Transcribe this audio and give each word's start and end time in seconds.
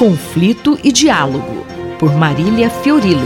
Conflito 0.00 0.78
e 0.82 0.90
Diálogo, 0.90 1.62
por 1.98 2.10
Marília 2.14 2.70
Fiorilo. 2.70 3.20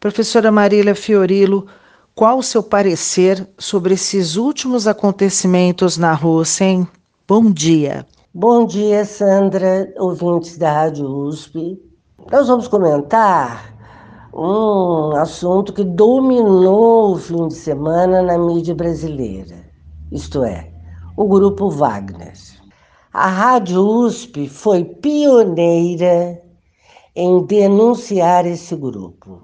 Professora 0.00 0.50
Marília 0.50 0.94
Fiorilo, 0.94 1.66
qual 2.14 2.38
o 2.38 2.42
seu 2.42 2.62
parecer 2.62 3.46
sobre 3.58 3.92
esses 3.92 4.36
últimos 4.36 4.88
acontecimentos 4.88 5.98
na 5.98 6.14
Rússia, 6.14 6.64
hein? 6.64 6.88
Bom 7.28 7.52
dia. 7.52 8.06
Bom 8.32 8.64
dia, 8.64 9.04
Sandra, 9.04 9.92
ouvintes 9.98 10.56
da 10.56 10.72
Rádio 10.72 11.06
USP. 11.06 11.78
Nós 12.32 12.48
vamos 12.48 12.66
comentar 12.68 13.70
um 14.32 15.14
assunto 15.14 15.74
que 15.74 15.84
dominou 15.84 17.12
o 17.12 17.18
fim 17.18 17.48
de 17.48 17.54
semana 17.54 18.22
na 18.22 18.38
mídia 18.38 18.74
brasileira, 18.74 19.56
isto 20.10 20.42
é, 20.42 20.72
o 21.14 21.28
grupo 21.28 21.68
Wagner. 21.68 22.55
A 23.18 23.28
Rádio 23.28 23.80
USP 23.80 24.46
foi 24.46 24.84
pioneira 24.84 26.38
em 27.14 27.46
denunciar 27.46 28.44
esse 28.44 28.76
grupo. 28.76 29.40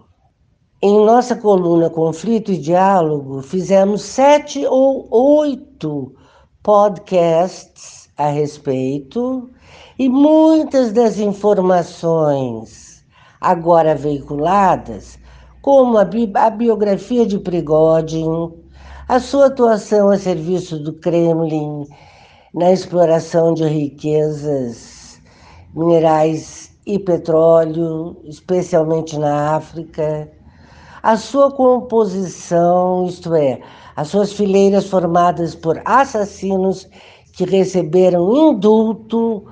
Em 0.82 1.02
nossa 1.06 1.34
coluna 1.34 1.88
Conflito 1.88 2.52
e 2.52 2.58
Diálogo, 2.58 3.40
fizemos 3.40 4.02
sete 4.02 4.66
ou 4.66 5.08
oito 5.10 6.14
podcasts 6.62 8.10
a 8.18 8.28
respeito 8.28 9.50
e 9.98 10.06
muitas 10.06 10.92
das 10.92 11.18
informações 11.18 13.02
agora 13.41 13.94
veiculadas, 13.94 15.18
como 15.62 15.96
a, 15.96 16.04
bi 16.04 16.30
a 16.34 16.50
biografia 16.50 17.24
de 17.24 17.38
Prigogine, 17.38 18.52
a 19.08 19.18
sua 19.18 19.46
atuação 19.46 20.10
a 20.10 20.18
serviço 20.18 20.78
do 20.78 20.92
Kremlin 20.92 21.86
na 22.55 22.70
exploração 22.70 23.55
de 23.55 23.65
riquezas 23.65 25.20
minerais 25.74 26.70
e 26.86 26.98
petróleo, 26.98 28.17
especialmente 28.25 29.19
na 29.19 29.56
África, 29.56 30.31
a 31.03 31.17
sua 31.17 31.50
composição, 31.50 33.06
isto 33.06 33.34
é, 33.34 33.61
as 33.97 34.09
suas 34.09 34.33
fileiras 34.33 34.86
formadas 34.86 35.55
por 35.55 35.81
assassinos 35.84 36.89
que 37.33 37.44
receberam 37.44 38.50
indulto 38.50 39.44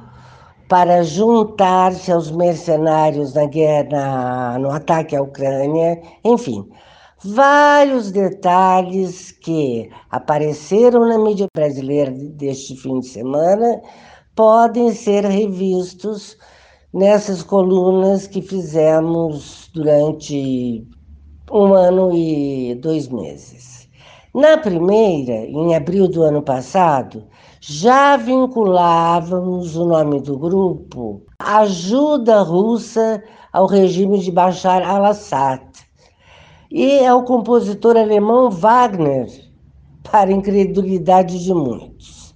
para 0.68 1.02
juntar-se 1.02 2.12
aos 2.12 2.30
mercenários 2.30 3.34
na 3.34 3.46
guerra, 3.46 4.58
no 4.58 4.70
ataque 4.70 5.16
à 5.16 5.22
Ucrânia, 5.22 6.00
enfim, 6.24 6.68
vários 7.24 8.10
detalhes 8.10 9.30
que 9.30 9.90
apareceram 10.10 11.06
na 11.06 11.18
mídia 11.18 11.46
brasileira 11.54 12.10
deste 12.10 12.74
fim 12.76 13.00
de 13.00 13.08
semana 13.08 13.80
podem 14.34 14.92
ser 14.94 15.24
revistos 15.26 16.38
nessas 16.94 17.42
colunas 17.42 18.26
que 18.26 18.40
fizemos 18.40 19.70
durante 19.74 20.86
um 21.52 21.74
ano 21.74 22.10
e 22.14 22.74
dois 22.76 23.08
meses. 23.08 23.88
Na 24.34 24.56
primeira, 24.56 25.32
em 25.32 25.74
abril 25.74 26.08
do 26.08 26.22
ano 26.22 26.40
passado, 26.40 27.26
já 27.60 28.16
vinculávamos 28.16 29.76
o 29.76 29.84
nome 29.84 30.20
do 30.22 30.38
grupo 30.38 31.22
Ajuda 31.38 32.40
Russa 32.40 33.22
ao 33.52 33.66
regime 33.66 34.20
de 34.20 34.30
Bashar 34.30 34.82
al-Assad 34.82 35.89
e 36.70 37.04
ao 37.04 37.24
compositor 37.24 37.96
alemão 37.96 38.50
Wagner, 38.50 39.26
para 40.02 40.30
incredulidade 40.30 41.42
de 41.42 41.52
muitos. 41.52 42.34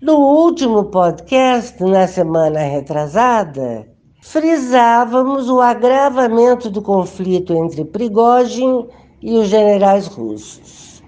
No 0.00 0.18
último 0.18 0.84
podcast, 0.84 1.82
na 1.82 2.06
semana 2.06 2.60
retrasada, 2.60 3.88
frisávamos 4.20 5.48
o 5.48 5.60
agravamento 5.60 6.68
do 6.68 6.82
conflito 6.82 7.54
entre 7.54 7.84
Prigogine 7.84 8.86
e 9.22 9.32
os 9.38 9.48
generais 9.48 10.06
russos. 10.06 11.02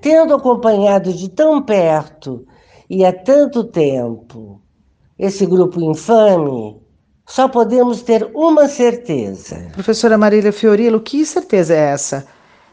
Tendo 0.00 0.34
acompanhado 0.34 1.12
de 1.12 1.28
tão 1.28 1.60
perto 1.60 2.46
e 2.88 3.04
há 3.04 3.12
tanto 3.12 3.62
tempo 3.64 4.60
esse 5.18 5.44
grupo 5.44 5.78
infame, 5.82 6.80
só 7.30 7.48
podemos 7.48 8.02
ter 8.02 8.28
uma 8.34 8.66
certeza. 8.66 9.68
Professora 9.72 10.18
Marília 10.18 10.52
Fiorilo, 10.52 11.00
que 11.00 11.24
certeza 11.24 11.72
é 11.72 11.92
essa? 11.92 12.26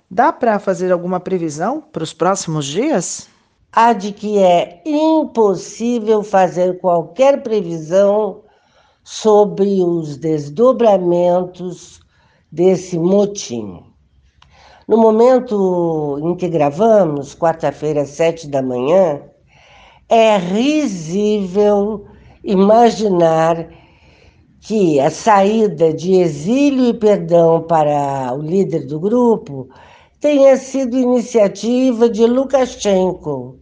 Dá 0.09 0.33
para 0.33 0.57
fazer 0.57 0.91
alguma 0.91 1.19
previsão 1.19 1.79
para 1.79 2.01
os 2.01 2.11
próximos 2.11 2.65
dias? 2.65 3.29
A 3.71 3.93
de 3.93 4.11
que 4.11 4.39
é 4.39 4.81
impossível 4.83 6.23
fazer 6.23 6.79
qualquer 6.79 7.43
previsão 7.43 8.41
sobre 9.03 9.83
os 9.83 10.17
desdobramentos 10.17 11.99
desse 12.51 12.97
motim. 12.97 13.83
No 14.87 14.97
momento 14.97 16.19
em 16.23 16.35
que 16.35 16.47
gravamos, 16.47 17.35
quarta-feira, 17.35 18.07
sete 18.07 18.47
da 18.47 18.63
manhã, 18.63 19.21
é 20.09 20.35
risível 20.35 22.07
imaginar 22.43 23.76
que 24.61 24.99
a 24.99 25.09
saída 25.09 25.93
de 25.93 26.15
exílio 26.15 26.87
e 26.87 26.93
perdão 26.93 27.61
para 27.61 28.33
o 28.33 28.41
líder 28.41 28.85
do 28.85 28.99
grupo 28.99 29.69
tenha 30.19 30.57
sido 30.57 30.97
iniciativa 30.97 32.09
de 32.09 32.25
Lukashenko, 32.25 33.59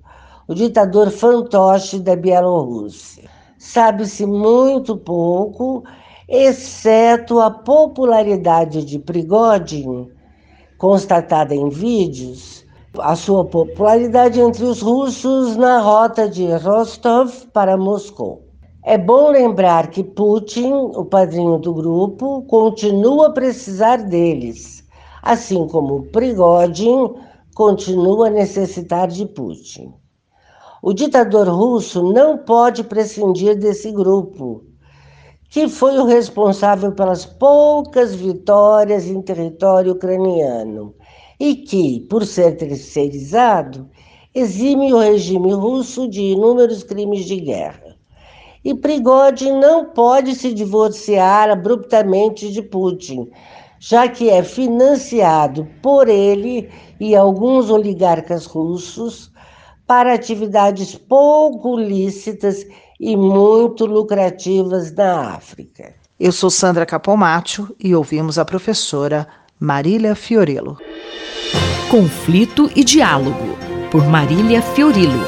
o 0.47 0.53
ditador 0.53 1.11
fantoche 1.11 1.99
da 1.99 2.15
Bielorrússia. 2.15 3.29
Sabe-se 3.57 4.25
muito 4.25 4.95
pouco, 4.95 5.83
exceto 6.29 7.39
a 7.39 7.51
popularidade 7.51 8.83
de 8.83 8.99
Prigogine, 8.99 10.09
constatada 10.77 11.53
em 11.53 11.69
vídeos, 11.69 12.65
a 12.99 13.15
sua 13.15 13.43
popularidade 13.43 14.39
entre 14.39 14.63
os 14.63 14.81
russos 14.81 15.57
na 15.57 15.79
rota 15.79 16.29
de 16.29 16.49
Rostov 16.53 17.31
para 17.51 17.75
Moscou. 17.75 18.44
É 18.87 18.99
bom 18.99 19.31
lembrar 19.31 19.89
que 19.89 20.03
Putin, 20.03 20.71
o 20.71 21.03
padrinho 21.03 21.57
do 21.57 21.73
grupo, 21.73 22.43
continua 22.43 23.29
a 23.29 23.31
precisar 23.31 23.97
deles, 23.97 24.83
assim 25.23 25.67
como 25.67 26.03
Prigogine 26.11 27.15
continua 27.55 28.27
a 28.27 28.29
necessitar 28.29 29.07
de 29.07 29.25
Putin. 29.25 29.91
O 30.83 30.93
ditador 30.93 31.47
russo 31.47 32.03
não 32.13 32.37
pode 32.37 32.83
prescindir 32.83 33.57
desse 33.57 33.91
grupo, 33.91 34.63
que 35.49 35.67
foi 35.67 35.97
o 35.97 36.05
responsável 36.05 36.91
pelas 36.91 37.25
poucas 37.25 38.13
vitórias 38.13 39.07
em 39.07 39.19
território 39.19 39.93
ucraniano 39.93 40.93
e 41.39 41.55
que, 41.55 42.01
por 42.01 42.23
ser 42.23 42.55
terceirizado, 42.55 43.89
exime 44.31 44.93
o 44.93 44.99
regime 44.99 45.53
russo 45.53 46.07
de 46.07 46.21
inúmeros 46.21 46.83
crimes 46.83 47.25
de 47.25 47.37
guerra. 47.37 47.94
E 48.65 48.73
Prigogine 48.73 49.59
não 49.59 49.85
pode 49.85 50.33
se 50.33 50.51
divorciar 50.51 51.51
abruptamente 51.51 52.51
de 52.51 52.63
Putin, 52.63 53.29
já 53.79 54.07
que 54.07 54.27
é 54.27 54.41
financiado 54.41 55.67
por 55.83 56.09
ele 56.09 56.67
e 56.99 57.15
alguns 57.15 57.69
oligarcas 57.69 58.47
russos 58.47 59.31
para 59.85 60.15
atividades 60.15 60.95
pouco 60.95 61.77
lícitas 61.77 62.65
e 62.99 63.15
muito 63.15 63.85
lucrativas 63.85 64.91
na 64.95 65.35
África. 65.35 65.93
Eu 66.19 66.31
sou 66.31 66.49
Sandra 66.49 66.87
Capomatto 66.87 67.75
e 67.79 67.93
ouvimos 67.93 68.39
a 68.39 68.45
professora 68.45 69.27
Marília 69.59 70.15
Fiorello. 70.15 70.77
Conflito 71.91 72.71
e 72.75 72.83
Diálogo, 72.83 73.55
por 73.91 74.03
Marília 74.07 74.61
Fiorilo. 74.61 75.19